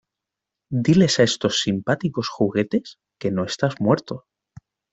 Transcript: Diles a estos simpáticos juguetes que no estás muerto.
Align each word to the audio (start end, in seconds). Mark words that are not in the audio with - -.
Diles 0.85 1.19
a 1.19 1.23
estos 1.29 1.61
simpáticos 1.61 2.27
juguetes 2.27 2.97
que 3.19 3.29
no 3.29 3.43
estás 3.45 3.75
muerto. 3.79 4.25